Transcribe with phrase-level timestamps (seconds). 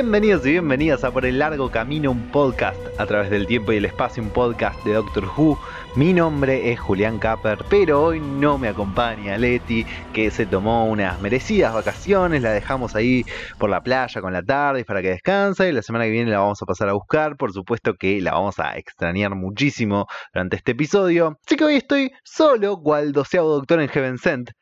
[0.00, 3.78] Bienvenidos y bienvenidas a Por el Largo Camino, un podcast a través del tiempo y
[3.78, 5.58] el espacio, un podcast de Doctor Who.
[5.96, 11.20] Mi nombre es Julián Capper, pero hoy no me acompaña Leti, que se tomó unas
[11.20, 13.24] merecidas vacaciones, la dejamos ahí
[13.58, 16.38] por la playa con la tarde para que descanse y la semana que viene la
[16.38, 20.72] vamos a pasar a buscar, por supuesto que la vamos a extrañar muchísimo durante este
[20.72, 21.40] episodio.
[21.44, 24.52] Así que hoy estoy solo, cual doceavo doctor en Heaven Sent,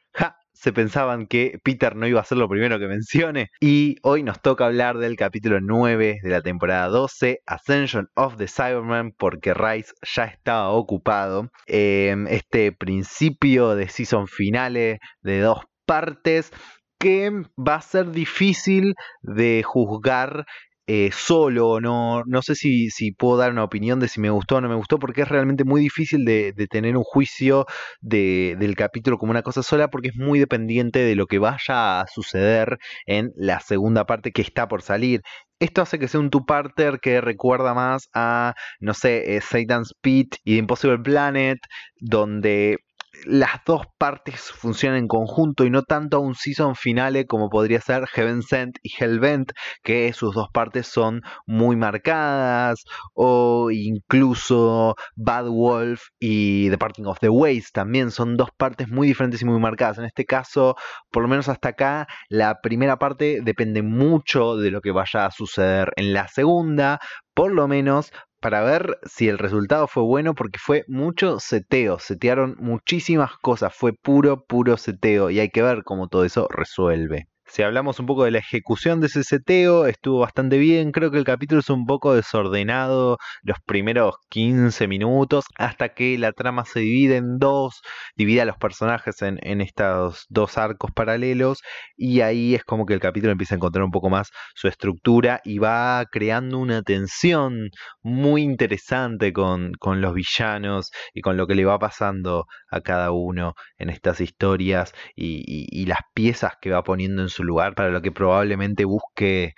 [0.59, 3.51] se pensaban que Peter no iba a ser lo primero que mencione.
[3.61, 8.49] Y hoy nos toca hablar del capítulo 9 de la temporada 12, Ascension of the
[8.49, 11.51] Cyberman, porque Rice ya estaba ocupado.
[11.67, 16.53] Em, este principio de season finale de dos partes
[16.99, 20.47] que va a ser difícil de juzgar
[20.87, 24.57] eh, solo, no, no sé si, si, puedo dar una opinión de si me gustó
[24.57, 27.67] o no me gustó, porque es realmente muy difícil de, tener un juicio
[28.01, 32.07] del capítulo como una cosa sola, porque es muy dependiente de lo que vaya a
[32.07, 35.23] suceder en la segunda parte que está por salir.
[35.59, 40.37] Esto hace que sea un two-parter que recuerda más a, no sé, eh, Satan's Pit
[40.45, 41.59] y The Impossible Planet,
[41.99, 42.79] donde
[43.25, 47.81] las dos partes funcionan en conjunto y no tanto a un season finale como podría
[47.81, 55.47] ser Heaven Sent y Hellbent, que sus dos partes son muy marcadas, o incluso Bad
[55.49, 59.61] Wolf y The Parting of the Ways también son dos partes muy diferentes y muy
[59.61, 59.99] marcadas.
[59.99, 60.77] En este caso,
[61.11, 65.31] por lo menos hasta acá, la primera parte depende mucho de lo que vaya a
[65.31, 67.01] suceder en la segunda,
[67.35, 68.13] por lo menos
[68.47, 73.93] para ver si el resultado fue bueno porque fue mucho seteo, setearon muchísimas cosas, fue
[73.93, 77.27] puro, puro seteo y hay que ver cómo todo eso resuelve.
[77.49, 80.91] Si hablamos un poco de la ejecución de ese seteo, estuvo bastante bien.
[80.91, 86.33] Creo que el capítulo es un poco desordenado los primeros 15 minutos, hasta que la
[86.33, 87.83] trama se divide en dos,
[88.17, 91.61] divide a los personajes en, estos dos arcos paralelos,
[91.97, 95.41] y ahí es como que el capítulo empieza a encontrar un poco más su estructura
[95.45, 97.71] y va creando una tensión
[98.03, 103.13] muy interesante con, con los villanos y con lo que le va pasando a cada
[103.13, 107.91] uno en estas historias y, y las piezas que va poniendo en su lugar para
[107.91, 109.55] lo que probablemente busque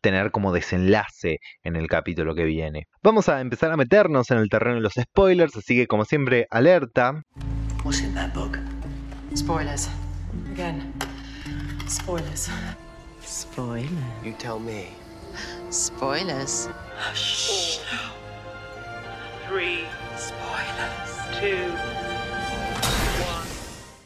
[0.00, 2.86] tener como desenlace en el capítulo que viene.
[3.02, 6.46] Vamos a empezar a meternos en el terreno de los spoilers, así que como siempre,
[6.50, 7.22] alerta.
[7.84, 8.58] What's in that book?
[9.34, 9.88] Spoilers.
[10.52, 10.92] Again.
[11.88, 12.50] Spoilers.
[13.22, 13.90] Spoilers.
[14.24, 14.88] You tell me.
[15.70, 16.68] Spoilers.
[17.14, 17.80] Shh.
[19.48, 19.84] Three.
[20.16, 21.40] Spoilers.
[21.40, 22.17] Two.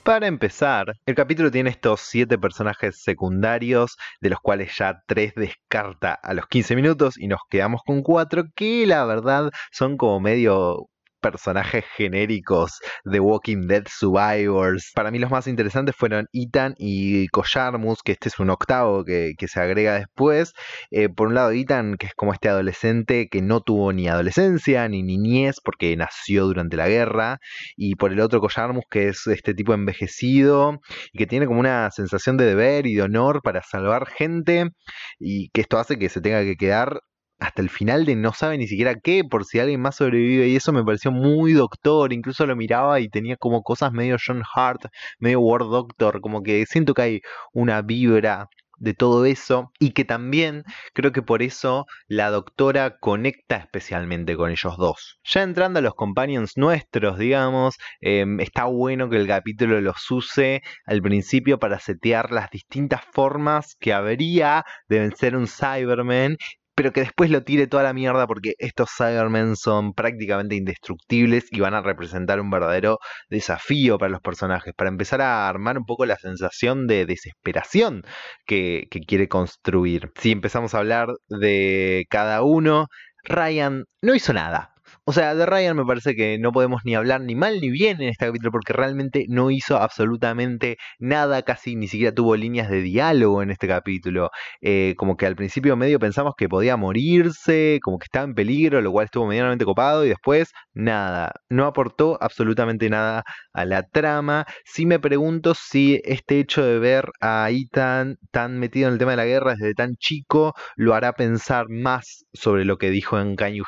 [0.04, 6.12] Para empezar, el capítulo tiene estos siete personajes secundarios, de los cuales ya tres descarta
[6.12, 10.88] a los 15 minutos y nos quedamos con cuatro que la verdad son como medio
[11.22, 14.90] personajes genéricos de Walking Dead Survivors.
[14.94, 19.34] Para mí los más interesantes fueron Ethan y Collarmus, que este es un octavo que,
[19.46, 20.52] se agrega después.
[20.90, 24.88] Eh, por un lado Ethan, que es como este adolescente que no tuvo ni adolescencia
[24.88, 27.38] ni niñez porque nació durante la guerra.
[27.76, 30.80] Y por el otro Collarmus, que es este tipo envejecido
[31.12, 34.70] y que tiene como una sensación de deber y de honor para salvar gente.
[35.18, 37.00] Y que esto hace que se tenga que quedar
[37.42, 40.48] hasta el final de no sabe ni siquiera qué, por si alguien más sobrevive.
[40.48, 42.12] Y eso me pareció muy doctor.
[42.12, 44.86] Incluso lo miraba y tenía como cosas medio John Hart,
[45.18, 46.20] medio War Doctor.
[46.20, 47.20] Como que siento que hay
[47.52, 48.48] una vibra
[48.78, 54.50] de todo eso y que también creo que por eso la doctora conecta especialmente con
[54.50, 55.20] ellos dos.
[55.24, 60.62] Ya entrando a los companions nuestros, digamos, em, está bueno que el capítulo los use
[60.84, 66.36] al principio para setear las distintas formas que habría de vencer un Cyberman
[66.74, 71.60] pero que después lo tire toda la mierda porque estos Cybermen son prácticamente indestructibles y
[71.60, 76.06] van a representar un verdadero desafío para los personajes, para empezar a armar un poco
[76.06, 78.02] la sensación de desesperación
[78.46, 80.10] que, que quiere construir.
[80.20, 82.86] Si empezamos a hablar de cada uno,
[83.24, 84.71] Ryan no hizo nada.
[85.04, 88.00] O sea, de Ryan me parece que no podemos ni hablar ni mal ni bien
[88.00, 92.82] en este capítulo porque realmente no hizo absolutamente nada, casi ni siquiera tuvo líneas de
[92.82, 94.30] diálogo en este capítulo.
[94.60, 98.80] Eh, como que al principio medio pensamos que podía morirse, como que estaba en peligro,
[98.80, 104.46] lo cual estuvo medianamente copado y después nada, no aportó absolutamente nada a la trama.
[104.64, 109.12] Sí me pregunto si este hecho de ver a Ethan tan metido en el tema
[109.12, 113.34] de la guerra desde tan chico lo hará pensar más sobre lo que dijo en
[113.34, 113.64] Can You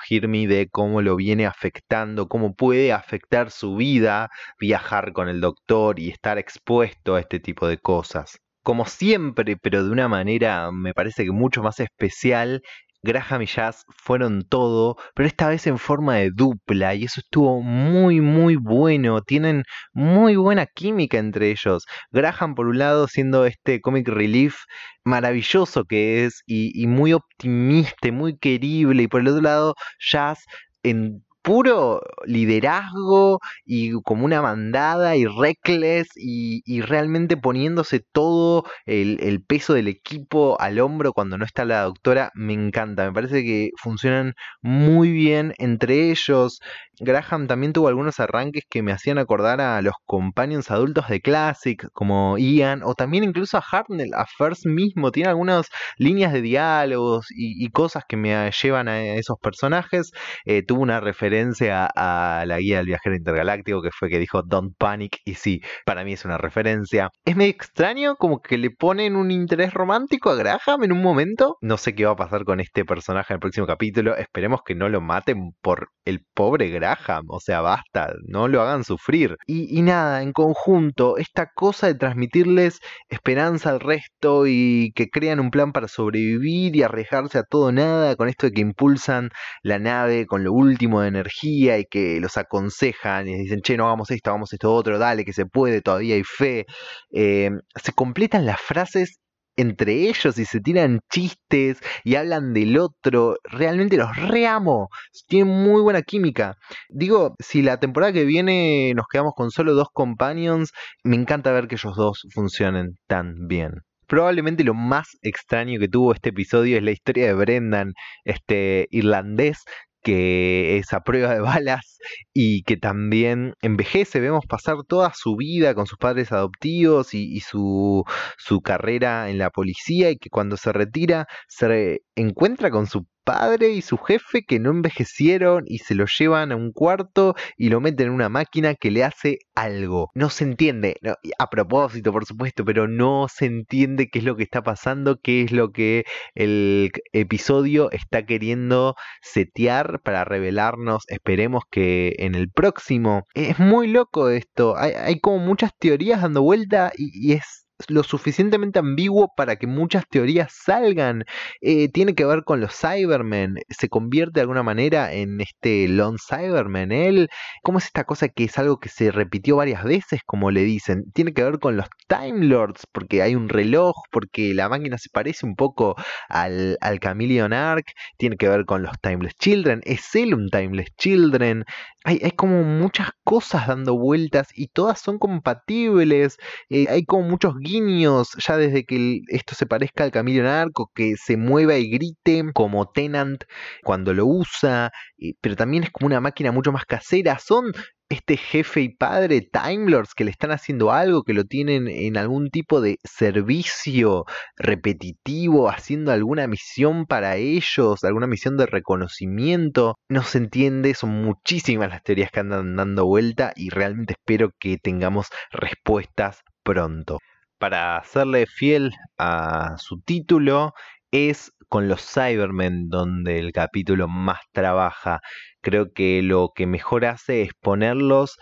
[0.47, 4.29] de cómo lo viene afectando, cómo puede afectar su vida
[4.61, 8.39] viajar con el doctor y estar expuesto a este tipo de cosas.
[8.63, 12.63] Como siempre, pero de una manera me parece que mucho más especial,
[13.05, 17.61] Graham y Jazz fueron todo, pero esta vez en forma de dupla y eso estuvo
[17.61, 21.85] muy muy bueno, tienen muy buena química entre ellos.
[22.13, 24.57] Graham por un lado siendo este comic relief
[25.05, 29.75] maravilloso que es y, muy optimista, muy querible y por el otro lado
[30.11, 30.39] Jazz
[30.85, 39.43] en puro liderazgo y como una mandada y reckless y, realmente poniéndose todo el, el,
[39.43, 43.71] peso del equipo al hombro cuando no está la doctora, me encanta, me parece que
[43.77, 44.33] funcionan
[44.63, 46.61] muy bien entre ellos.
[47.01, 51.89] Graham también tuvo algunos arranques que me hacían acordar a los companions adultos de Classic,
[51.93, 55.11] como Ian, o también incluso a Hartnell, a First mismo.
[55.11, 55.69] Tiene algunas
[55.99, 60.13] líneas de diálogos y, cosas que me llevan a esos personajes.
[60.45, 61.34] Eh, tuvo una referencia
[61.71, 66.05] a la guía del viajero intergaláctico, que fue que dijo Don't Panic, y sí, para
[66.05, 67.11] mí es una referencia.
[67.25, 71.57] Es medio extraño, como que le ponen un interés romántico a Graham en un momento.
[71.61, 74.17] No sé qué va a pasar con este personaje en el próximo capítulo.
[74.17, 76.95] Esperemos que no lo maten por el pobre Graham
[77.29, 79.37] o sea, basta, no lo hagan sufrir.
[79.47, 85.51] Y, nada, en conjunto, esta cosa de transmitirles esperanza al resto y que crean un
[85.51, 89.31] plan para sobrevivir y arriesgarse a todo nada, con esto de que impulsan
[89.63, 93.87] la nave con lo último de energía y que los aconsejan y dicen, che, no
[93.87, 96.67] hagamos esto, hagamos esto otro, dale, que se puede, todavía hay fe.
[97.13, 97.51] Eh,
[97.83, 99.19] se completan las frases
[99.57, 103.37] entre ellos y se tiran chistes y hablan del otro.
[103.45, 104.89] Realmente los reamo.
[105.29, 106.57] Tienen muy buena química.
[106.89, 110.73] Digo, si la temporada que viene nos quedamos con solo dos companions,
[111.05, 113.83] me encanta ver que ellos dos funcionen tan bien.
[114.07, 117.93] Probablemente lo más extraño que tuvo este episodio es la historia de Brendan,
[118.25, 119.59] este irlandés
[120.05, 121.99] que es a prueba de balas
[122.33, 124.21] y que también envejece.
[124.21, 128.05] Vemos pasar toda su vida con sus padres adoptivos y, su,
[128.39, 133.71] su, carrera en la policía y que cuando se retira se encuentra con su padre
[133.71, 137.81] y su jefe que no envejecieron y se lo llevan a un cuarto y lo
[137.81, 140.11] meten en una máquina que le hace algo.
[140.15, 140.97] No se entiende,
[141.39, 145.43] a propósito por supuesto, pero no se entiende qué es lo que está pasando, qué
[145.43, 146.05] es lo que
[146.35, 151.05] el episodio está queriendo setear para revelarnos.
[151.09, 153.27] Esperemos que en el próximo.
[153.35, 159.33] Es muy loco esto, hay, como muchas teorías dando vuelta y es lo suficientemente ambiguo
[159.37, 161.25] para que muchas teorías salgan.
[161.61, 163.57] Eh, tiene que ver con los Cybermen.
[163.69, 166.93] Se convierte de alguna manera en este Lone Cyberman.
[166.93, 167.29] Él,
[167.63, 171.05] ¿cómo es esta cosa que es algo que se repitió varias veces, como le dicen?
[171.15, 175.09] Tiene que ver con los Time Lords, porque hay un reloj, porque la máquina se
[175.11, 175.97] parece un poco
[176.29, 177.87] al, al Chameleon Arc.
[178.17, 179.81] Tiene que ver con los Timeless Children.
[179.85, 181.65] Es él un Timeless Children.
[182.07, 186.37] Hay, hay como muchas cosas dando vueltas y todas son compatibles.
[186.69, 191.15] Eh, hay como muchos guiños ya desde que esto se parezca al Camino Arco, que
[191.17, 193.45] se mueva y grite como Tenant
[193.83, 194.93] cuando lo usa,
[195.41, 197.39] pero también es como una máquina mucho más casera.
[197.39, 197.73] Son
[198.09, 202.17] este jefe y padre Time Lords que le están haciendo algo, que lo tienen en
[202.17, 204.25] algún tipo de servicio
[204.57, 209.97] repetitivo, haciendo alguna misión para ellos, alguna misión de reconocimiento.
[210.09, 214.79] No se entiende, son muchísimas las teorías que andan dando vuelta y realmente espero que
[214.79, 217.19] tengamos respuestas pronto
[217.65, 220.75] para hacerle fiel a su título,
[221.15, 225.21] es con los Cybermen donde el capítulo más trabaja.
[225.63, 228.37] Creo que lo que mejor hace es ponerlos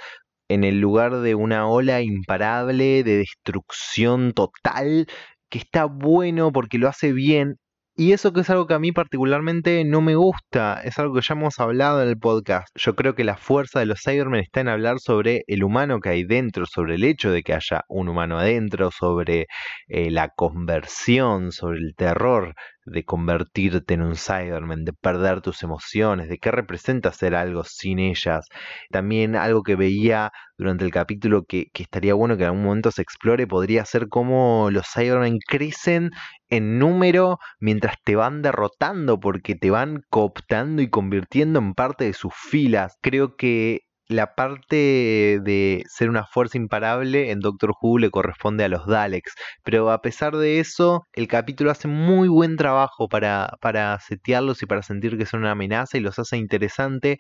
[0.49, 5.07] en el lugar de una ola imparable de destrucción total
[5.51, 7.59] que está bueno porque lo hace bien
[7.95, 11.21] y eso que es algo que a mí particularmente no me gusta, es algo que
[11.21, 12.69] ya hemos hablado en el podcast.
[12.75, 16.09] Yo creo que la fuerza de los Cybermen está en hablar sobre el humano que
[16.09, 19.47] hay dentro, sobre el hecho de que haya un humano adentro, sobre
[19.89, 26.29] eh, la conversión, sobre el terror de convertirte en un Cyberman, de perder tus emociones,
[26.29, 28.47] de qué representa hacer algo sin ellas.
[28.91, 32.91] También algo que veía durante el capítulo que, que estaría bueno que en algún momento
[32.91, 36.11] se explore, podría ser cómo los Cybermen crecen
[36.49, 42.13] en número mientras te van derrotando, porque te van cooptando y convirtiendo en parte de
[42.13, 42.97] sus filas.
[43.01, 43.81] Creo que
[44.13, 49.35] la parte de ser una fuerza imparable en Doctor Who le corresponde a los Daleks,
[49.65, 54.67] pero a pesar de eso, el capítulo hace muy buen trabajo para, para setearlos y
[54.67, 57.19] para sentir que son una amenaza y los hace interesante,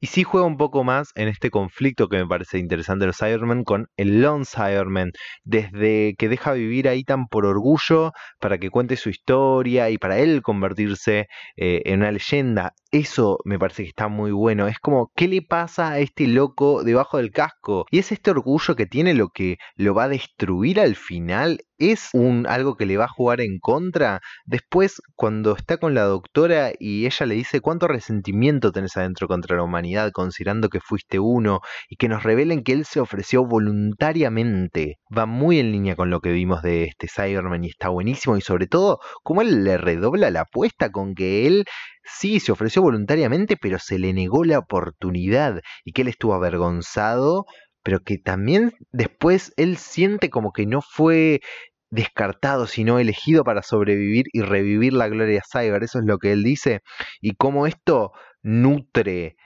[0.00, 3.18] y sí juega un poco más en este conflicto que me parece interesante de los
[3.18, 5.12] Cybermen con el Lone Cyberman,
[5.44, 10.18] desde que deja vivir ahí tan por orgullo para que cuente su historia y para
[10.18, 12.72] él convertirse eh, en una leyenda.
[12.90, 14.68] Eso me parece que está muy bueno.
[14.68, 17.86] Es como, ¿qué le pasa a este loco debajo del casco?
[17.90, 21.60] Y es este orgullo que tiene lo que lo va a destruir al final.
[21.78, 24.20] es un algo que le va a jugar en contra.
[24.46, 29.56] Después, cuando está con la doctora y ella le dice cuánto resentimiento tenés adentro contra
[29.56, 34.98] la humanidad, considerando que fuiste uno, y que nos revelen que él se ofreció voluntariamente,
[35.16, 38.36] va muy en línea con lo que vimos de este Cyberman y está buenísimo.
[38.36, 41.64] Y sobre todo, cómo él le redobla la apuesta con que él
[42.04, 47.46] sí se ofreció voluntariamente, pero se le negó la oportunidad y que él estuvo avergonzado
[47.84, 51.40] pero que también después él siente como que no fue
[51.90, 55.84] descartado, sino elegido para sobrevivir y revivir la gloria cyber.
[55.84, 56.80] Eso es lo que él dice.
[57.20, 59.36] Y cómo esto nutre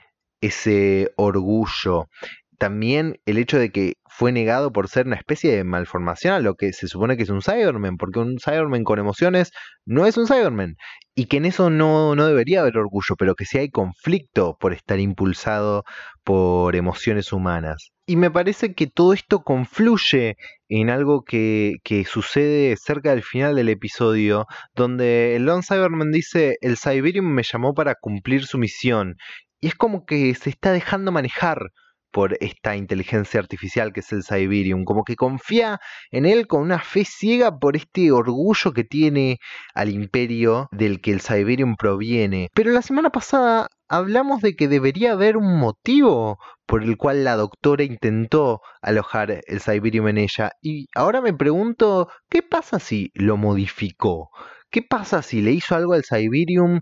[0.41, 2.07] ese orgullo.
[2.59, 6.55] También el hecho de que fue negado por ser una especie de malformación a lo
[6.55, 9.51] que se supone que es un Cyberman, porque un Cyberman con emociones
[9.85, 10.75] no es un Cyberman.
[11.15, 14.73] Y que en eso no, no debería haber orgullo, pero que sí hay conflicto por
[14.73, 15.83] estar impulsado
[16.25, 17.91] por emociones humanas.
[18.05, 20.35] Y me parece que todo esto confluye
[20.67, 26.57] en algo que, que, sucede cerca del final del episodio, donde el Lone Cyberman dice,
[26.59, 29.15] el Cyberium me llamó para cumplir su misión.
[29.61, 31.71] Y es como que se está dejando manejar
[32.11, 35.79] por esta inteligencia artificial que es el Cyberium, como que confía
[36.11, 39.39] en él con una fe ciega por este orgullo que tiene
[39.73, 42.49] al imperio del que el Cyberium proviene.
[42.53, 47.35] Pero la semana pasada hablamos de que debería haber un motivo por el cual la
[47.35, 53.37] doctora intentó alojar el Cyberium en ella y ahora me pregunto, ¿qué pasa si lo
[53.37, 54.29] modificó?
[54.71, 56.79] ¿Qué pasa si le hizo algo al Cyberium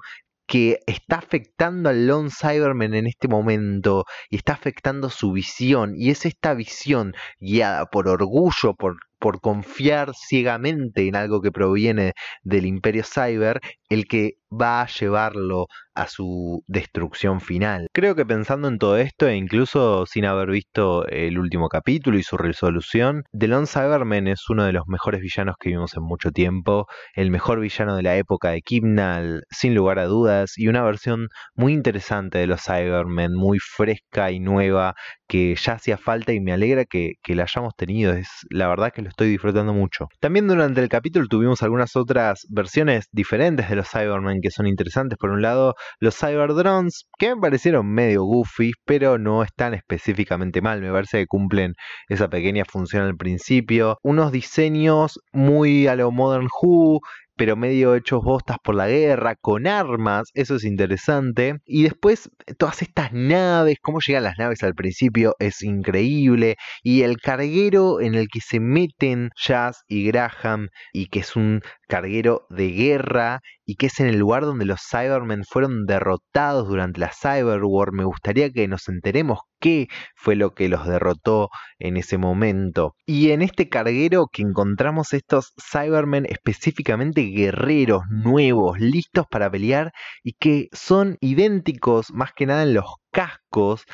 [0.48, 5.94] que está afectando al Lone Cyberman en este momento y está afectando su visión.
[5.98, 12.14] Y es esta visión guiada por orgullo, por, por confiar ciegamente en algo que proviene
[12.44, 17.88] del imperio cyber, el que va a llevarlo a su destrucción final.
[17.92, 22.24] Creo que pensando en todo esto, e incluso sin haber visto el último capítulo y
[22.24, 26.32] su resolución, The Lone Cyberman es uno de los mejores villanos que vimos en mucho
[26.32, 26.86] tiempo,
[27.16, 31.30] el mejor villano de la época de Kimnal, sin lugar a dudas, y una versión
[31.56, 34.94] muy interesante de los Cybermen, muy fresca y nueva,
[35.28, 38.94] que ya hacía falta y me alegra que, que la hayamos tenido, es la verdad
[38.94, 40.08] que lo estoy disfrutando mucho.
[40.20, 45.18] También durante el capítulo tuvimos algunas otras versiones diferentes de los Cybermen que son interesantes.
[45.18, 50.82] Por un lado, los Cyberdrones, que me parecieron medio goofy, pero no están específicamente mal.
[50.82, 51.74] Me parece que cumplen
[52.10, 53.98] esa pequeña función al principio.
[54.04, 57.00] Unos diseños muy a lo Modern Who,
[57.38, 61.60] pero medio hechos bostas por la guerra, con armas, eso es interesante.
[61.66, 66.58] Y después todas estas naves, cómo llegan las naves al principio es increíble.
[66.84, 71.62] Y el carguero en el que se meten Jazz y Graham y que es un
[71.88, 77.00] carguero de guerra y que es en el lugar donde los Cybermen fueron derrotados durante
[77.00, 77.92] la Cyber War.
[77.92, 81.50] Me gustaría que nos enteremos qué fue lo que los derrotó
[81.80, 82.96] en ese momento.
[83.06, 89.92] Y en este carguero que encontramos estos Cybermen específicamente guerreros nuevos, listos para pelear
[90.24, 93.86] y que son idénticos más que nada en los cascos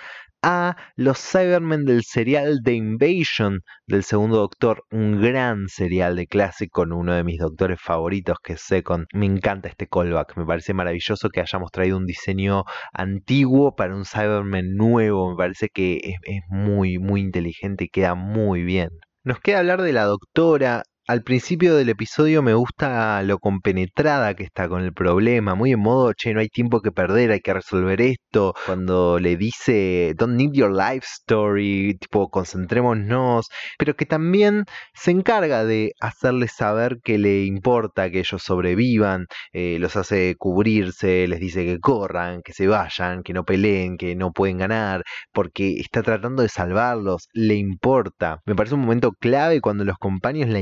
[0.43, 6.81] a los Cybermen del serial The Invasion del segundo doctor, un gran serial de clásico
[6.81, 9.05] con uno de mis doctores favoritos que es Second.
[9.13, 14.05] Me encanta este callback, me parece maravilloso que hayamos traído un diseño antiguo para un
[14.05, 18.89] Cyberman nuevo, me parece que es muy, muy inteligente y queda muy bien.
[19.23, 24.43] Nos queda hablar de la doctora, al principio del episodio me gusta lo compenetrada que
[24.43, 27.53] está con el problema, muy en modo, che, no hay tiempo que perder, hay que
[27.53, 28.53] resolver esto.
[28.65, 35.65] Cuando le dice, don't need your life story, tipo, concentrémonos, pero que también se encarga
[35.65, 41.65] de hacerles saber que le importa que ellos sobrevivan, eh, los hace cubrirse, les dice
[41.65, 46.43] que corran, que se vayan, que no peleen, que no pueden ganar, porque está tratando
[46.43, 48.39] de salvarlos, le importa.
[48.45, 50.62] Me parece un momento clave cuando los compañeros la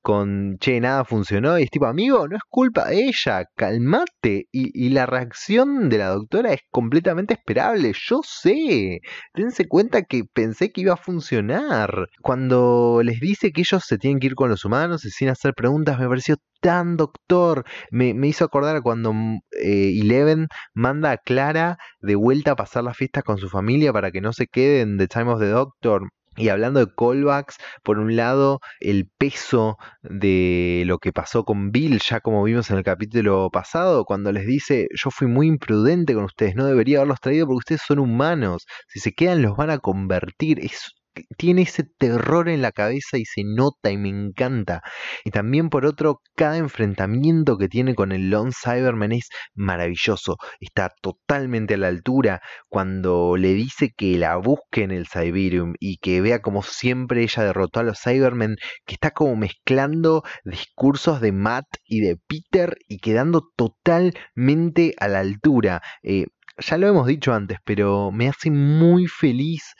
[0.00, 4.46] con, che, nada funcionó, y es tipo, amigo, no es culpa de ella, calmate.
[4.52, 9.00] Y, la reacción de la doctora es completamente esperable, yo sé.
[9.34, 12.08] Dense cuenta que pensé que iba a funcionar.
[12.22, 15.54] Cuando les dice que ellos se tienen que ir con los humanos y sin hacer
[15.54, 17.64] preguntas, me pareció tan doctor.
[17.90, 22.96] Me, hizo acordar cuando mm, eh, Eleven manda a Clara de vuelta a pasar las
[22.96, 26.08] fiestas con su familia para que no se queden The Time of the Doctor.
[26.38, 32.00] Y hablando de callbacks, por un lado, el peso de lo que pasó con Bill,
[32.00, 36.24] ya como vimos en el capítulo pasado, cuando les dice, yo fui muy imprudente con
[36.24, 39.78] ustedes, no debería haberlos traído porque ustedes son humanos, si se quedan los van a
[39.78, 40.60] convertir.
[40.60, 40.92] Es
[41.36, 44.82] tiene ese terror en la cabeza y se nota y me encanta.
[45.24, 50.36] Y también por otro, cada enfrentamiento que tiene con el Lone Cyberman es maravilloso.
[50.60, 55.98] Está totalmente a la altura cuando le dice que la busque en el Cyberium y
[55.98, 58.56] que vea como siempre ella derrotó a los Cybermen,
[58.86, 65.20] que está como mezclando discursos de Matt y de Peter y quedando totalmente a la
[65.20, 65.82] altura.
[66.02, 66.26] Eh,
[66.58, 69.74] ya lo hemos dicho antes, pero me hace muy feliz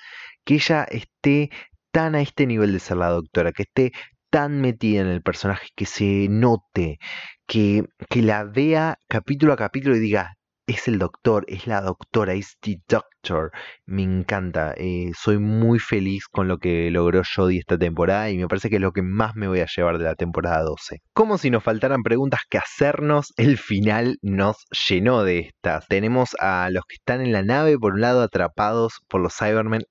[0.49, 1.50] que ella esté
[1.93, 3.93] tan a este nivel de ser la doctora, que esté
[4.31, 6.99] tan metida en el personaje, que se note,
[7.47, 10.37] que, que la vea capítulo a capítulo y diga,
[10.67, 13.17] es el doctor, es la doctora, es the doctor.
[13.87, 14.75] Me encanta.
[14.76, 18.76] Eh, soy muy feliz con lo que logró Jodie esta temporada y me parece que
[18.76, 21.00] es lo que más me voy a llevar de la temporada 12.
[21.12, 24.56] Como si nos faltaran preguntas que hacernos, el final nos
[24.88, 25.87] llenó de estas.
[25.88, 29.82] Tenemos a los que están en la nave, por un lado atrapados por los Cybermen,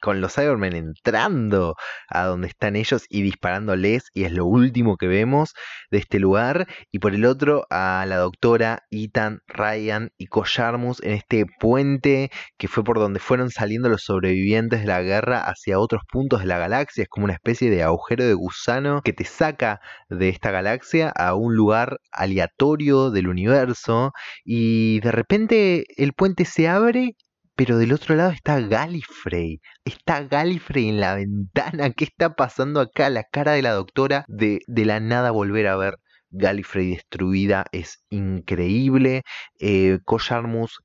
[0.00, 1.76] con los Cybermen entrando
[2.08, 5.54] a donde están ellos y disparándoles, y es lo último que vemos
[5.90, 6.66] de este lugar.
[6.90, 12.68] Y por el otro, a la doctora, Ethan, Ryan y Collarmus en este puente que
[12.68, 16.58] fue por donde fueron saliendo los sobrevivientes de la guerra hacia otros puntos de la
[16.58, 17.02] galaxia.
[17.02, 21.34] Es como una especie de agujero de gusano que te saca de esta galaxia a
[21.34, 24.12] un lugar aleatorio del universo
[24.44, 27.16] y de repente el puente se abre
[27.54, 29.60] pero del otro lado está Gallifrey.
[29.84, 31.90] Está Gallifrey en la ventana.
[31.90, 33.10] ¿Qué está pasando acá?
[33.10, 35.94] La cara de la doctora de, de la nada volver a ver
[36.32, 39.22] Gallifrey destruida es increíble.
[39.60, 39.98] Eh,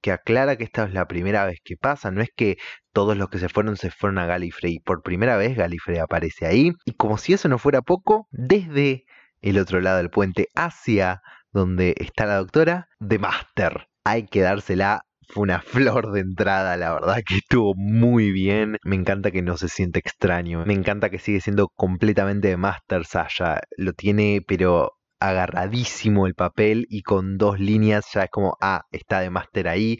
[0.01, 2.57] que aclara que esta es la primera vez que pasa, no es que
[2.93, 4.79] todos los que se fueron se fueron a Gallifrey.
[4.79, 6.71] Por primera vez Gallifrey aparece ahí.
[6.85, 9.05] Y como si eso no fuera poco, desde
[9.41, 13.87] el otro lado del puente hacia donde está la doctora, The Master.
[14.03, 18.77] Hay que dársela fue una flor de entrada, la verdad que estuvo muy bien.
[18.83, 20.65] Me encanta que no se siente extraño.
[20.65, 23.61] Me encanta que sigue siendo completamente de Master Sasha.
[23.77, 29.21] Lo tiene, pero agarradísimo el papel y con dos líneas ya es como, ah, está
[29.21, 29.99] de máster ahí.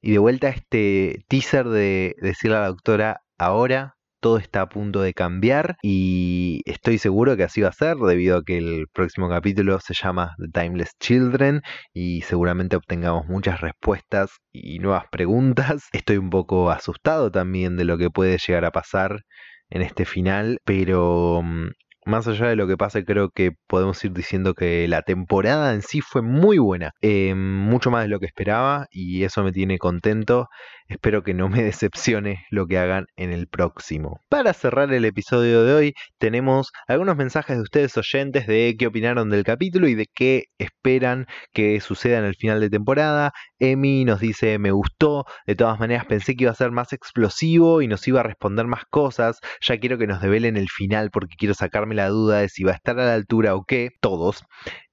[0.00, 3.94] Y de vuelta este teaser de decirle a la doctora, ahora
[4.24, 8.38] todo está a punto de cambiar y estoy seguro que así va a ser debido
[8.38, 11.60] a que el próximo capítulo se llama The Timeless Children
[11.92, 15.88] y seguramente obtengamos muchas respuestas y nuevas preguntas.
[15.92, 19.24] Estoy un poco asustado también de lo que puede llegar a pasar
[19.68, 21.72] en este final, pero mm,
[22.06, 25.82] más allá de lo que pase, creo que podemos ir diciendo que la temporada en
[25.82, 29.78] sí fue muy buena, eh, mucho más de lo que esperaba y eso me tiene
[29.78, 30.48] contento.
[30.86, 34.20] Espero que no me decepcione lo que hagan en el próximo.
[34.28, 39.30] Para cerrar el episodio de hoy, tenemos algunos mensajes de ustedes oyentes de qué opinaron
[39.30, 43.32] del capítulo y de qué esperan que suceda en el final de temporada.
[43.72, 47.82] Emi nos dice, me gustó, de todas maneras pensé que iba a ser más explosivo
[47.82, 49.40] y nos iba a responder más cosas.
[49.60, 52.72] Ya quiero que nos develen el final porque quiero sacarme la duda de si va
[52.72, 53.90] a estar a la altura o qué.
[54.00, 54.44] Todos.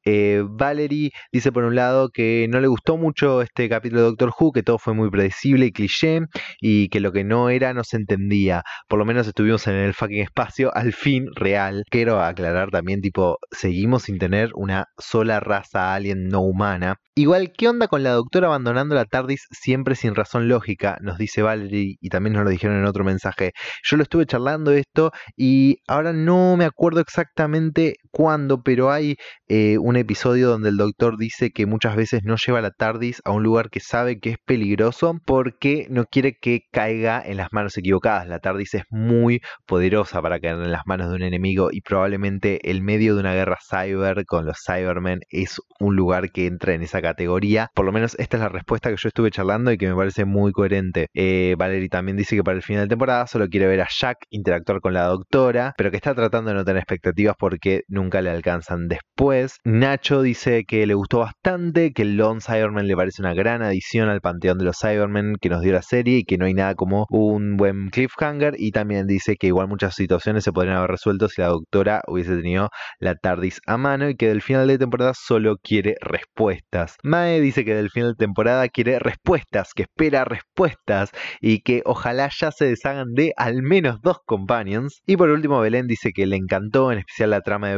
[0.05, 4.31] Eh, Valerie dice por un lado que no le gustó mucho este capítulo de Doctor
[4.37, 6.21] Who, que todo fue muy predecible y cliché
[6.59, 8.63] y que lo que no era no se entendía.
[8.87, 11.83] Por lo menos estuvimos en el fucking espacio al fin real.
[11.89, 16.95] Quiero aclarar también, tipo, seguimos sin tener una sola raza alien no humana.
[17.15, 20.97] Igual, ¿qué onda con la doctora abandonando la TARDIS siempre sin razón lógica?
[21.01, 23.51] Nos dice Valerie y también nos lo dijeron en otro mensaje.
[23.83, 29.15] Yo lo estuve charlando esto y ahora no me acuerdo exactamente cuándo, pero hay
[29.47, 33.31] eh, un episodio donde el doctor dice que muchas veces no lleva la TARDIS a
[33.31, 37.77] un lugar que sabe que es peligroso porque no quiere que caiga en las manos
[37.77, 38.27] equivocadas.
[38.27, 42.69] La TARDIS es muy poderosa para caer en las manos de un enemigo y probablemente
[42.69, 46.81] el medio de una guerra cyber con los Cybermen es un lugar que entra en
[46.83, 47.69] esa categoría.
[47.73, 50.25] Por lo menos esta es la respuesta que yo estuve charlando y que me parece
[50.25, 51.07] muy coherente.
[51.13, 54.17] Eh, Valerie también dice que para el final de temporada solo quiere ver a Jack
[54.29, 58.29] interactuar con la doctora, pero que está tratando de no tener expectativas porque nunca le
[58.29, 59.57] alcanzan después.
[59.63, 64.09] Nacho dice que le gustó bastante, que el Lone Cyberman le parece una gran adición
[64.09, 66.75] al panteón de los Cybermen que nos dio la serie y que no hay nada
[66.75, 68.55] como un buen cliffhanger.
[68.57, 72.35] Y también dice que igual muchas situaciones se podrían haber resuelto si la doctora hubiese
[72.35, 76.95] tenido la TARDIS a mano y que del final de temporada solo quiere respuestas.
[77.03, 82.29] Mae dice que del final de temporada quiere respuestas, que espera respuestas y que ojalá
[82.35, 85.01] ya se deshagan de al menos dos companions.
[85.05, 87.77] Y por último, Belén dice que le encantó en especial la trama de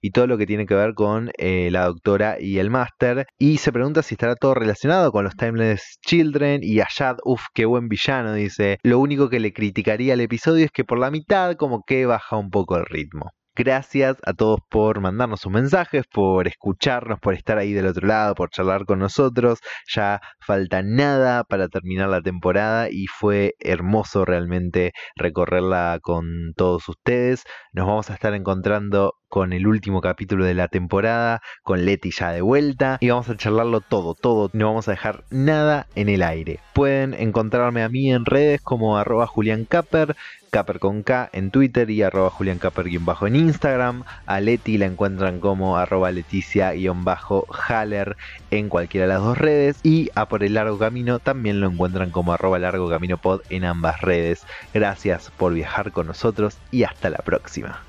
[0.00, 3.26] Y todo lo que tiene que ver con eh, la doctora y el máster.
[3.38, 7.64] Y se pregunta si estará todo relacionado con los Timeless Children y Ayad, uff, qué
[7.64, 8.78] buen villano, dice.
[8.82, 12.36] Lo único que le criticaría al episodio es que por la mitad como que baja
[12.36, 13.30] un poco el ritmo.
[13.56, 18.34] Gracias a todos por mandarnos sus mensajes, por escucharnos, por estar ahí del otro lado,
[18.34, 19.58] por charlar con nosotros.
[19.92, 27.42] Ya falta nada para terminar la temporada y fue hermoso realmente recorrerla con todos ustedes.
[27.72, 32.32] Nos vamos a estar encontrando con el último capítulo de la temporada, con Leti ya
[32.32, 36.22] de vuelta y vamos a charlarlo todo, todo, no vamos a dejar nada en el
[36.22, 36.58] aire.
[36.74, 40.16] Pueden encontrarme a mí en redes como arroba Julián Capper,
[40.50, 42.58] Capper con K en Twitter y arroba Julián
[43.02, 44.02] bajo en Instagram.
[44.26, 48.16] A Leti la encuentran como arroba Leticia-Haller
[48.50, 49.78] en cualquiera de las dos redes.
[49.84, 53.64] Y a Por el Largo Camino también lo encuentran como arroba Largo Camino Pod en
[53.64, 54.44] ambas redes.
[54.74, 57.84] Gracias por viajar con nosotros y hasta la próxima.